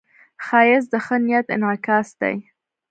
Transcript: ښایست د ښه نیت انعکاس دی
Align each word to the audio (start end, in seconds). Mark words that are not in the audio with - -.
ښایست 0.45 0.89
د 0.93 0.95
ښه 1.05 1.15
نیت 1.25 1.45
انعکاس 1.55 2.07
دی 2.21 2.35